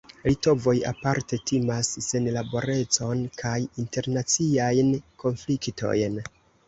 [0.27, 3.55] Litovoj aparte timas senlaborecon kaj
[3.85, 4.91] internaciajn
[5.25, 6.19] konfliktojn.